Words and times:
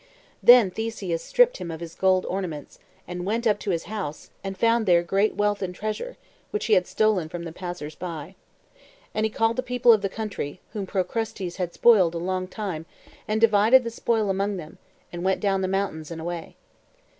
Then 0.41 0.71
Theseus 0.71 1.21
stripped 1.23 1.57
him 1.57 1.69
of 1.69 1.79
his 1.79 1.93
gold 1.93 2.25
ornaments, 2.25 2.79
and 3.07 3.23
went 3.23 3.45
up 3.45 3.59
to 3.59 3.69
his 3.69 3.83
house, 3.83 4.31
and 4.43 4.57
found 4.57 4.87
there 4.87 5.03
great 5.03 5.35
wealth 5.35 5.61
and 5.61 5.75
treasure, 5.75 6.17
which 6.49 6.65
he 6.65 6.73
had 6.73 6.87
stolen 6.87 7.29
from 7.29 7.43
the 7.43 7.51
passers 7.51 7.93
by. 7.93 8.33
And 9.13 9.27
he 9.27 9.29
called 9.29 9.57
the 9.57 9.61
people 9.61 9.93
of 9.93 10.01
the 10.01 10.09
country, 10.09 10.59
whom 10.73 10.87
Procrustes 10.87 11.57
had 11.57 11.75
spoiled 11.75 12.15
a 12.15 12.17
long 12.17 12.47
time, 12.47 12.87
and 13.27 13.39
divided 13.39 13.83
the 13.83 13.91
spoil 13.91 14.31
among 14.31 14.57
them, 14.57 14.79
and 15.13 15.23
went 15.23 15.39
down 15.39 15.61
the 15.61 15.67
mountains, 15.67 16.09
and 16.09 16.19
away. 16.19 16.55